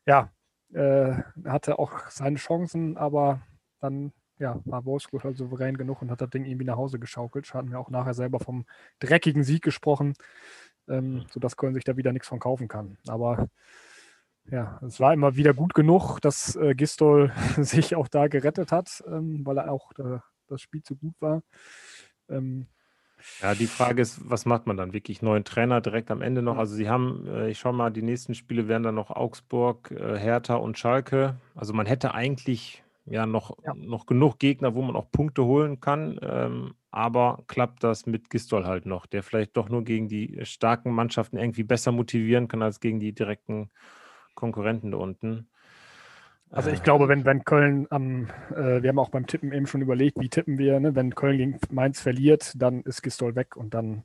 ja, 0.07 0.31
äh, 0.73 1.17
hatte 1.45 1.79
auch 1.79 2.09
seine 2.09 2.39
Chancen, 2.39 2.97
aber 2.97 3.43
dann 3.81 4.15
ja, 4.39 4.59
war 4.65 4.87
Wolfsburg 4.87 5.25
halt 5.25 5.37
souverän 5.37 5.77
genug 5.77 6.01
und 6.01 6.11
hat 6.11 6.23
das 6.23 6.31
Ding 6.31 6.47
irgendwie 6.47 6.65
nach 6.65 6.79
Hause 6.79 6.99
geschaukelt. 6.99 7.53
Hatten 7.53 7.73
wir 7.73 7.79
auch 7.79 7.91
nachher 7.91 8.15
selber 8.15 8.41
vom 8.41 8.65
dreckigen 9.01 9.45
Sieg 9.45 9.61
gesprochen, 9.61 10.15
ähm, 10.89 11.27
sodass 11.31 11.59
Köln 11.59 11.75
sich 11.75 11.85
da 11.85 11.99
wieder 11.99 12.15
nichts 12.15 12.29
von 12.29 12.39
kaufen 12.41 12.69
kann. 12.69 12.97
Aber 13.07 13.51
ja, 14.51 14.81
es 14.87 15.01
war 15.01 15.13
immer 15.13 15.37
wieder 15.37 15.55
gut 15.55 15.75
genug, 15.75 16.21
dass 16.21 16.57
äh, 16.57 16.75
Gistol 16.75 17.33
sich 17.57 17.95
auch 17.97 18.09
da 18.09 18.29
gerettet 18.29 18.73
hat, 18.73 19.03
ähm, 19.09 19.45
weil 19.45 19.59
er 19.59 19.73
auch 19.73 19.93
äh, 19.99 20.19
das 20.49 20.61
Spiel 20.61 20.83
zu 20.83 20.97
gut 20.97 21.15
war. 21.21 21.43
Ähm, 22.29 22.67
Ja, 23.43 23.55
die 23.55 23.67
Frage 23.67 24.03
ist, 24.03 24.21
was 24.31 24.47
macht 24.47 24.67
man 24.67 24.77
dann 24.77 24.93
wirklich? 24.93 25.23
Neuen 25.23 25.45
Trainer 25.45 25.81
direkt 25.81 26.11
am 26.11 26.23
Ende 26.23 26.43
noch? 26.43 26.59
Also 26.59 26.75
sie 26.75 26.89
haben, 26.89 27.27
äh, 27.27 27.51
ich 27.51 27.59
schaue 27.59 27.73
mal, 27.73 27.91
die 27.91 28.03
nächsten 28.03 28.35
Spiele 28.35 28.69
wären 28.69 28.83
dann 28.83 28.95
noch 28.95 29.11
Augsburg, 29.11 29.91
äh, 29.91 30.19
Hertha 30.19 30.57
und 30.57 30.79
Schalke. 30.79 31.37
Also 31.55 31.73
man 31.73 31.87
hätte 31.87 32.15
eigentlich 32.15 32.85
ja 33.07 33.27
noch, 33.27 33.57
ja. 33.65 33.73
noch 33.75 34.07
genug 34.07 34.39
Gegner, 34.39 34.75
wo 34.75 34.83
man 34.83 34.97
auch 34.97 35.11
Punkte 35.11 35.45
holen 35.45 35.81
kann. 35.81 36.19
Ähm, 36.23 36.75
aber 36.91 37.45
klappt 37.47 37.85
das 37.85 38.07
mit 38.07 38.31
Gistol 38.31 38.67
halt 38.67 38.87
noch, 38.87 39.07
der 39.07 39.23
vielleicht 39.23 39.57
doch 39.57 39.69
nur 39.69 39.85
gegen 39.85 40.09
die 40.09 40.41
starken 40.45 40.93
Mannschaften 40.93 41.37
irgendwie 41.37 41.65
besser 41.65 41.93
motivieren 41.93 42.49
kann 42.49 42.63
als 42.63 42.81
gegen 42.81 43.01
die 43.01 43.13
direkten 43.13 43.71
Konkurrenten 44.37 44.93
da 44.93 44.99
unten. 44.99 45.49
Also 46.51 46.71
ich 46.71 46.83
glaube, 46.83 47.09
wenn, 47.09 47.25
wenn 47.25 47.45
Köln 47.45 47.87
am, 47.91 48.29
äh, 48.55 48.83
wir 48.83 48.89
haben 48.89 49.01
auch 49.01 49.09
beim 49.09 49.27
Tippen 49.27 49.53
eben 49.53 49.67
schon 49.67 49.83
überlegt, 49.83 50.21
wie 50.21 50.29
tippen 50.29 50.59
wir, 50.59 50.79
ne? 50.79 50.95
wenn 50.95 51.15
Köln 51.15 51.39
gegen 51.39 51.59
Mainz 51.71 52.01
verliert, 52.01 52.53
dann 52.57 52.83
ist 52.83 53.03
Gistol 53.03 53.35
weg 53.35 53.57
und 53.57 53.75
dann, 53.75 54.05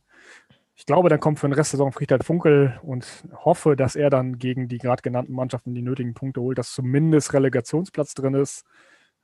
ich 0.75 0.87
glaube, 0.87 1.09
dann 1.09 1.19
kommt 1.19 1.39
für 1.39 1.47
den 1.47 1.53
Rest 1.53 1.73
der 1.73 1.77
Saison 1.77 1.91
Friedhelm 1.91 2.21
Funkel 2.21 2.79
und 2.81 3.05
hoffe, 3.35 3.75
dass 3.75 3.95
er 3.95 4.09
dann 4.09 4.39
gegen 4.39 4.67
die 4.67 4.79
gerade 4.79 5.03
genannten 5.03 5.33
Mannschaften 5.33 5.75
die 5.75 5.83
nötigen 5.83 6.15
Punkte 6.15 6.41
holt, 6.41 6.57
dass 6.57 6.73
zumindest 6.73 7.33
Relegationsplatz 7.33 8.15
drin 8.15 8.33
ist. 8.33 8.65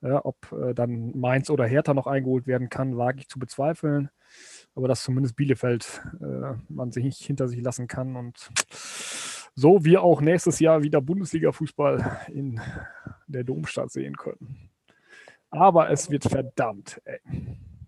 Ja, 0.01 0.23
ob 0.23 0.51
äh, 0.51 0.75
dann 0.75 1.17
Mainz 1.17 1.49
oder 1.49 1.65
Hertha 1.65 1.95
noch 1.95 2.05
eingeholt 2.05 2.45
werden 2.45 2.69
kann, 2.69 2.97
wage 2.97 3.21
ich 3.21 3.29
zu 3.29 3.39
bezweifeln. 3.39 4.09
Aber 4.75 4.87
dass 4.87 5.03
zumindest 5.03 5.35
Bielefeld 5.35 6.03
äh, 6.21 6.53
man 6.69 6.91
sich 6.91 7.03
nicht 7.03 7.23
hinter 7.23 7.47
sich 7.47 7.61
lassen 7.61 7.87
kann 7.87 8.15
und 8.15 8.51
so 9.57 9.83
wir 9.83 10.03
auch 10.03 10.21
nächstes 10.21 10.59
Jahr 10.59 10.83
wieder 10.83 11.01
Bundesliga-Fußball 11.01 12.27
in 12.31 12.61
der 13.25 13.43
Domstadt 13.43 13.91
sehen 13.91 14.15
können. 14.15 14.69
Aber 15.49 15.89
es 15.89 16.11
wird 16.11 16.23
verdammt 16.23 17.01
ey. 17.05 17.19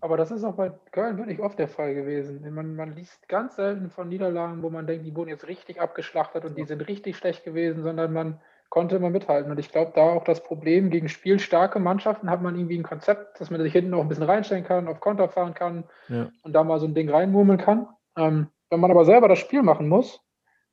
Aber 0.02 0.16
das 0.16 0.30
ist 0.30 0.44
auch 0.44 0.54
bei 0.54 0.72
Köln 0.90 1.18
wirklich 1.18 1.40
oft 1.40 1.58
der 1.58 1.68
Fall 1.68 1.94
gewesen. 1.94 2.42
Man, 2.54 2.74
man 2.74 2.96
liest 2.96 3.28
ganz 3.28 3.56
selten 3.56 3.90
von 3.90 4.08
Niederlagen, 4.08 4.62
wo 4.62 4.70
man 4.70 4.86
denkt, 4.86 5.06
die 5.06 5.14
wurden 5.14 5.28
jetzt 5.28 5.46
richtig 5.46 5.80
abgeschlachtet 5.80 6.44
und 6.44 6.56
die 6.56 6.64
sind 6.64 6.88
richtig 6.88 7.16
schlecht 7.16 7.44
gewesen, 7.44 7.82
sondern 7.82 8.12
man 8.12 8.40
konnte 8.70 8.96
immer 8.96 9.10
mithalten. 9.10 9.52
Und 9.52 9.58
ich 9.58 9.70
glaube, 9.70 9.92
da 9.94 10.00
auch 10.00 10.24
das 10.24 10.42
Problem 10.42 10.90
gegen 10.90 11.08
spielstarke 11.08 11.78
Mannschaften 11.78 12.30
hat 12.30 12.42
man 12.42 12.56
irgendwie 12.56 12.78
ein 12.78 12.82
Konzept, 12.82 13.40
dass 13.40 13.50
man 13.50 13.60
sich 13.60 13.72
hinten 13.72 13.94
auch 13.94 14.00
ein 14.00 14.08
bisschen 14.08 14.24
reinstellen 14.24 14.64
kann, 14.64 14.88
auf 14.88 15.00
Konter 15.00 15.28
fahren 15.28 15.54
kann 15.54 15.84
ja. 16.08 16.30
und 16.42 16.52
da 16.54 16.64
mal 16.64 16.80
so 16.80 16.86
ein 16.86 16.94
Ding 16.94 17.10
reinmurmeln 17.10 17.60
kann. 17.60 17.86
Ähm, 18.16 18.48
wenn 18.70 18.80
man 18.80 18.90
aber 18.90 19.04
selber 19.04 19.28
das 19.28 19.38
Spiel 19.38 19.62
machen 19.62 19.86
muss, 19.88 20.20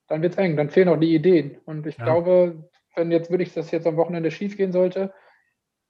dann 0.07 0.21
wird 0.21 0.33
es 0.33 0.39
eng, 0.39 0.57
dann 0.57 0.69
fehlen 0.69 0.89
auch 0.89 0.97
die 0.97 1.13
Ideen. 1.13 1.57
Und 1.65 1.85
ich 1.85 1.97
ja. 1.97 2.05
glaube, 2.05 2.69
wenn 2.95 3.11
jetzt 3.11 3.29
wirklich 3.29 3.53
das 3.53 3.71
jetzt 3.71 3.87
am 3.87 3.97
Wochenende 3.97 4.31
schief 4.31 4.57
gehen 4.57 4.71
sollte, 4.71 5.13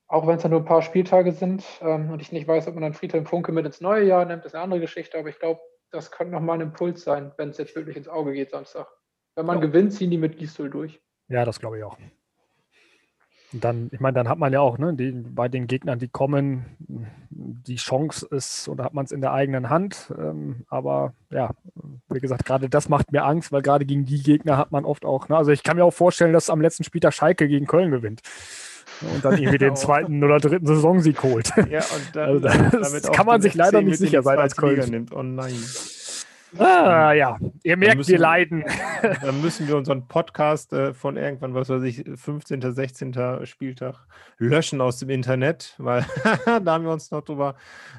auch 0.07 0.25
wenn 0.25 0.37
es 0.37 0.41
dann 0.41 0.51
nur 0.51 0.61
ein 0.61 0.65
paar 0.65 0.81
Spieltage 0.81 1.31
sind 1.31 1.63
ähm, 1.81 2.11
und 2.11 2.21
ich 2.21 2.31
nicht 2.31 2.47
weiß, 2.47 2.67
ob 2.67 2.75
man 2.75 2.83
dann 2.83 2.93
Friedhelm 2.93 3.25
Funke 3.25 3.51
mit 3.51 3.65
ins 3.65 3.81
neue 3.81 4.05
Jahr 4.05 4.25
nimmt, 4.25 4.45
ist 4.45 4.55
eine 4.55 4.63
andere 4.63 4.79
Geschichte, 4.79 5.17
aber 5.17 5.29
ich 5.29 5.39
glaube, 5.39 5.59
das 5.91 6.11
könnte 6.11 6.33
nochmal 6.33 6.57
ein 6.57 6.67
Impuls 6.67 7.03
sein, 7.03 7.31
wenn 7.37 7.49
es 7.49 7.57
jetzt 7.57 7.75
wirklich 7.75 7.97
ins 7.97 8.07
Auge 8.07 8.33
geht 8.33 8.51
Samstag. 8.51 8.87
Wenn 9.35 9.45
man 9.45 9.59
ja. 9.59 9.67
gewinnt, 9.67 9.93
ziehen 9.93 10.11
die 10.11 10.17
mit 10.17 10.37
Gistul 10.37 10.69
durch. 10.69 11.01
Ja, 11.27 11.45
das 11.45 11.59
glaube 11.59 11.77
ich 11.77 11.83
auch. 11.83 11.97
Und 13.53 13.63
dann, 13.63 13.89
ich 13.93 14.01
meine, 14.01 14.15
dann 14.15 14.27
hat 14.27 14.39
man 14.39 14.51
ja 14.51 14.59
auch, 14.59 14.77
ne, 14.77 14.93
die, 14.93 15.11
bei 15.11 15.47
den 15.47 15.67
Gegnern, 15.67 15.99
die 15.99 16.09
kommen, 16.09 16.65
die 17.29 17.77
Chance 17.77 18.27
ist, 18.29 18.67
oder 18.67 18.83
hat 18.83 18.93
man 18.93 19.05
es 19.05 19.11
in 19.11 19.21
der 19.21 19.31
eigenen 19.31 19.69
Hand. 19.69 20.13
Ähm, 20.17 20.65
aber 20.69 21.13
ja, 21.29 21.51
wie 22.09 22.19
gesagt, 22.19 22.45
gerade 22.45 22.69
das 22.69 22.89
macht 22.89 23.11
mir 23.13 23.23
Angst, 23.23 23.53
weil 23.53 23.61
gerade 23.61 23.85
gegen 23.85 24.05
die 24.05 24.21
Gegner 24.21 24.57
hat 24.57 24.71
man 24.71 24.83
oft 24.83 25.05
auch, 25.05 25.29
ne, 25.29 25.37
also 25.37 25.51
ich 25.51 25.63
kann 25.63 25.77
mir 25.77 25.85
auch 25.85 25.93
vorstellen, 25.93 26.33
dass 26.33 26.49
am 26.49 26.59
letzten 26.59 26.83
Spieltag 26.83 27.13
Schalke 27.13 27.47
gegen 27.47 27.67
Köln 27.67 27.91
gewinnt. 27.91 28.21
Und 29.13 29.23
dann 29.23 29.37
irgendwie 29.37 29.59
den 29.59 29.75
zweiten 29.77 30.23
oder 30.23 30.39
dritten 30.39 30.65
Saisonsieg 30.65 31.21
holt. 31.23 31.51
Ja, 31.69 31.79
und 31.79 32.15
dann, 32.15 32.45
also 32.73 32.99
das 32.99 33.11
kann 33.11 33.25
man 33.25 33.41
sich 33.41 33.53
leider 33.53 33.81
nicht 33.81 33.99
sicher 33.99 34.23
sein 34.23 34.39
als 34.39 34.55
Köln. 34.55 34.89
Nimmt. 34.89 35.13
Oh 35.13 35.23
nein. 35.23 35.53
Ah, 36.57 37.11
ja, 37.13 37.37
ihr 37.63 37.77
merkt, 37.77 37.97
müssen, 37.97 38.11
wir 38.11 38.19
leiden. 38.19 38.63
Dann 39.21 39.41
müssen 39.41 39.67
wir 39.67 39.75
unseren 39.75 40.07
Podcast 40.07 40.71
äh, 40.73 40.93
von 40.93 41.17
irgendwann, 41.17 41.53
was 41.53 41.69
weiß 41.69 41.83
ich, 41.83 42.03
15., 42.15 42.61
16. 42.73 43.45
Spieltag 43.45 44.07
löschen 44.37 44.79
aus 44.79 44.99
dem 44.99 45.09
Internet, 45.09 45.75
weil 45.77 46.05
da 46.45 46.73
haben 46.73 46.85
wir 46.85 46.91
uns 46.91 47.11
noch 47.11 47.23
drüber 47.23 47.55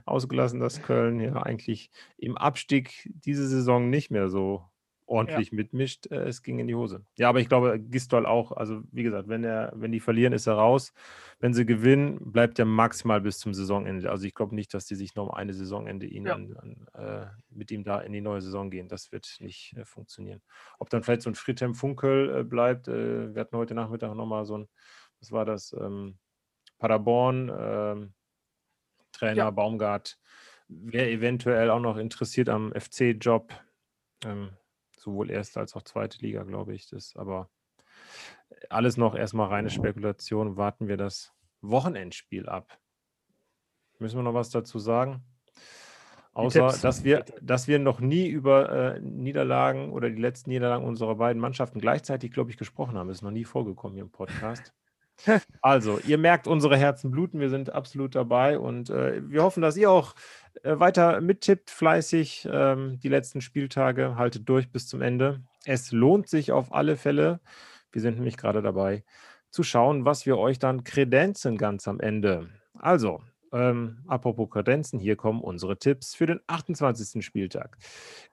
ausgelassen, 0.06 0.60
dass 0.60 0.82
Köln 0.82 1.20
ja 1.20 1.34
eigentlich 1.42 1.90
im 2.16 2.38
Abstieg 2.38 3.10
diese 3.24 3.46
Saison 3.46 3.90
nicht 3.90 4.10
mehr 4.10 4.28
so 4.28 4.64
ordentlich 5.08 5.50
ja. 5.50 5.56
mitmischt, 5.56 6.06
äh, 6.10 6.24
es 6.24 6.42
ging 6.42 6.58
in 6.58 6.66
die 6.66 6.74
Hose. 6.74 7.04
Ja, 7.16 7.28
aber 7.28 7.40
ich 7.40 7.48
glaube, 7.48 7.78
Gistol 7.80 8.26
auch, 8.26 8.52
also 8.52 8.82
wie 8.92 9.02
gesagt, 9.02 9.28
wenn 9.28 9.44
er, 9.44 9.72
wenn 9.74 9.92
die 9.92 10.00
verlieren, 10.00 10.32
ist 10.32 10.46
er 10.46 10.54
raus. 10.54 10.92
Wenn 11.40 11.54
sie 11.54 11.64
gewinnen, 11.64 12.32
bleibt 12.32 12.58
er 12.58 12.64
maximal 12.64 13.20
bis 13.20 13.38
zum 13.38 13.54
Saisonende. 13.54 14.10
Also 14.10 14.26
ich 14.26 14.34
glaube 14.34 14.54
nicht, 14.54 14.74
dass 14.74 14.86
die 14.86 14.94
sich 14.94 15.14
noch 15.14 15.28
um 15.28 15.30
eine 15.30 15.54
Saisonende 15.54 16.06
ihn 16.06 16.26
ja. 16.26 16.34
an, 16.34 16.56
an, 16.56 16.86
äh, 16.94 17.26
mit 17.50 17.70
ihm 17.70 17.84
da 17.84 18.00
in 18.00 18.12
die 18.12 18.20
neue 18.20 18.42
Saison 18.42 18.70
gehen. 18.70 18.88
Das 18.88 19.12
wird 19.12 19.36
nicht 19.40 19.74
äh, 19.76 19.84
funktionieren. 19.84 20.42
Ob 20.78 20.90
dann 20.90 21.02
vielleicht 21.02 21.22
so 21.22 21.30
ein 21.30 21.34
Friedhelm 21.34 21.74
Funkel 21.74 22.40
äh, 22.40 22.44
bleibt, 22.44 22.88
äh, 22.88 23.34
wir 23.34 23.40
hatten 23.40 23.56
heute 23.56 23.74
Nachmittag 23.74 24.14
nochmal 24.14 24.44
so 24.44 24.58
ein, 24.58 24.68
was 25.20 25.32
war 25.32 25.44
das, 25.44 25.72
ähm, 25.72 26.18
Paderborn, 26.78 27.50
ähm, 27.58 28.14
Trainer 29.12 29.36
ja. 29.36 29.50
Baumgart, 29.50 30.18
wäre 30.68 31.10
eventuell 31.10 31.70
auch 31.70 31.80
noch 31.80 31.96
interessiert 31.96 32.48
am 32.48 32.72
FC-Job. 32.72 33.52
Ähm, 34.24 34.50
sowohl 35.00 35.30
erste 35.30 35.60
als 35.60 35.74
auch 35.74 35.82
zweite 35.82 36.18
Liga, 36.18 36.42
glaube 36.44 36.74
ich. 36.74 36.88
Das 36.88 37.16
aber 37.16 37.50
alles 38.70 38.96
noch 38.96 39.14
erstmal 39.14 39.48
reine 39.48 39.70
Spekulation. 39.70 40.56
Warten 40.56 40.88
wir 40.88 40.96
das 40.96 41.32
Wochenendspiel 41.60 42.48
ab. 42.48 42.78
Müssen 43.98 44.18
wir 44.18 44.22
noch 44.22 44.34
was 44.34 44.50
dazu 44.50 44.78
sagen? 44.78 45.22
Außer, 46.32 46.78
dass 46.82 47.02
wir, 47.02 47.24
dass 47.40 47.66
wir 47.66 47.80
noch 47.80 47.98
nie 47.98 48.28
über 48.28 48.94
äh, 48.94 49.00
Niederlagen 49.00 49.90
oder 49.90 50.08
die 50.08 50.20
letzten 50.20 50.50
Niederlagen 50.50 50.84
unserer 50.84 51.16
beiden 51.16 51.40
Mannschaften 51.40 51.80
gleichzeitig, 51.80 52.30
glaube 52.30 52.50
ich, 52.50 52.56
gesprochen 52.56 52.96
haben. 52.96 53.08
Das 53.08 53.18
ist 53.18 53.22
noch 53.22 53.32
nie 53.32 53.44
vorgekommen 53.44 53.94
hier 53.94 54.04
im 54.04 54.10
Podcast. 54.10 54.72
Also, 55.62 55.98
ihr 56.06 56.18
merkt, 56.18 56.46
unsere 56.46 56.76
Herzen 56.76 57.10
bluten. 57.10 57.40
Wir 57.40 57.50
sind 57.50 57.72
absolut 57.72 58.14
dabei 58.14 58.58
und 58.58 58.90
äh, 58.90 59.20
wir 59.28 59.42
hoffen, 59.42 59.62
dass 59.62 59.76
ihr 59.76 59.90
auch 59.90 60.14
äh, 60.62 60.78
weiter 60.78 61.20
mittippt, 61.20 61.70
fleißig 61.70 62.48
ähm, 62.50 62.98
die 63.02 63.08
letzten 63.08 63.40
Spieltage. 63.40 64.16
Haltet 64.16 64.48
durch 64.48 64.70
bis 64.70 64.86
zum 64.86 65.02
Ende. 65.02 65.40
Es 65.64 65.92
lohnt 65.92 66.28
sich 66.28 66.52
auf 66.52 66.72
alle 66.72 66.96
Fälle. 66.96 67.40
Wir 67.92 68.00
sind 68.00 68.14
nämlich 68.14 68.36
gerade 68.36 68.62
dabei 68.62 69.04
zu 69.50 69.62
schauen, 69.62 70.04
was 70.04 70.26
wir 70.26 70.38
euch 70.38 70.58
dann 70.58 70.84
kredenzen 70.84 71.56
ganz 71.56 71.88
am 71.88 72.00
Ende. 72.00 72.48
Also, 72.74 73.22
ähm, 73.52 74.04
apropos 74.06 74.50
Kredenzen, 74.50 74.98
hier 74.98 75.16
kommen 75.16 75.40
unsere 75.40 75.78
Tipps 75.78 76.14
für 76.14 76.26
den 76.26 76.40
28. 76.46 77.24
Spieltag. 77.24 77.78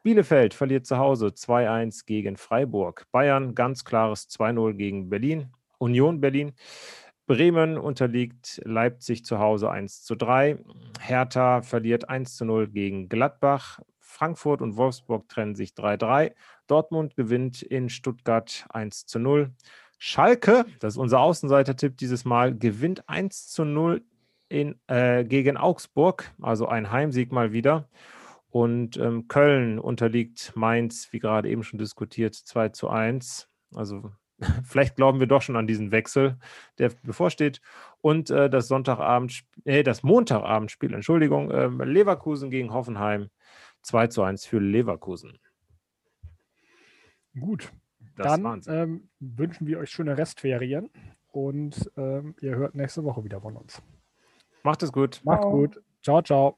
Bielefeld 0.03 0.53
verliert 0.53 0.85
zu 0.85 0.97
Hause 0.97 1.27
2-1 1.27 2.05
gegen 2.05 2.37
Freiburg. 2.37 3.05
Bayern 3.11 3.55
ganz 3.55 3.85
klares 3.85 4.29
2-0 4.29 4.73
gegen 4.73 5.09
Berlin. 5.09 5.51
Union 5.77 6.21
Berlin. 6.21 6.53
Bremen 7.27 7.77
unterliegt 7.77 8.61
Leipzig 8.65 9.25
zu 9.25 9.39
Hause 9.39 9.71
1 9.71 10.03
zu 10.03 10.15
3. 10.15 10.59
Hertha 10.99 11.61
verliert 11.63 12.07
1 12.09 12.35
zu 12.35 12.45
0 12.45 12.67
gegen 12.67 13.09
Gladbach. 13.09 13.79
Frankfurt 13.99 14.61
und 14.61 14.77
Wolfsburg 14.77 15.27
trennen 15.27 15.55
sich 15.55 15.71
3-3. 15.71 16.33
Dortmund 16.67 17.15
gewinnt 17.15 17.61
in 17.61 17.89
Stuttgart 17.89 18.65
1 18.69 19.07
zu 19.07 19.19
0. 19.19 19.51
Schalke, 19.97 20.65
das 20.79 20.93
ist 20.93 20.97
unser 20.97 21.19
Außenseiter-Tipp 21.19 21.97
dieses 21.97 22.25
Mal, 22.25 22.55
gewinnt 22.55 23.07
1 23.09 23.47
zu 23.47 23.65
0 23.65 24.03
in, 24.47 24.79
äh, 24.87 25.23
gegen 25.23 25.57
Augsburg, 25.57 26.31
also 26.41 26.67
ein 26.67 26.91
Heimsieg 26.91 27.31
mal 27.31 27.51
wieder. 27.53 27.89
Und 28.49 28.97
ähm, 28.97 29.27
Köln 29.27 29.79
unterliegt 29.79 30.53
Mainz, 30.55 31.11
wie 31.11 31.19
gerade 31.19 31.49
eben 31.49 31.63
schon 31.63 31.79
diskutiert, 31.79 32.35
2 32.35 32.69
zu 32.69 32.89
1. 32.89 33.49
Also 33.73 34.11
Vielleicht 34.63 34.95
glauben 34.95 35.19
wir 35.19 35.27
doch 35.27 35.41
schon 35.41 35.55
an 35.55 35.67
diesen 35.67 35.91
Wechsel, 35.91 36.37
der 36.77 36.91
bevorsteht. 37.03 37.61
Und 38.01 38.29
äh, 38.29 38.49
das 38.49 38.67
Sonntagabend, 38.67 39.43
äh, 39.63 39.83
das 39.83 40.03
Montagabendspiel, 40.03 40.93
Entschuldigung, 40.93 41.51
äh, 41.51 41.67
Leverkusen 41.67 42.49
gegen 42.49 42.73
Hoffenheim 42.73 43.29
2 43.81 44.07
zu 44.07 44.23
1 44.23 44.45
für 44.45 44.59
Leverkusen. 44.59 45.39
Gut. 47.39 47.71
Das 48.15 48.39
Dann 48.39 48.61
ähm, 48.67 49.09
wünschen 49.19 49.67
wir 49.67 49.79
euch 49.79 49.89
schöne 49.89 50.17
Restferien 50.17 50.89
und 51.31 51.91
ähm, 51.97 52.35
ihr 52.39 52.55
hört 52.55 52.75
nächste 52.75 53.03
Woche 53.03 53.23
wieder 53.23 53.41
von 53.41 53.57
uns. 53.57 53.81
Macht 54.63 54.83
es 54.83 54.91
gut. 54.91 55.21
Macht 55.23 55.43
gut. 55.43 55.81
Ciao, 56.01 56.21
ciao. 56.21 56.57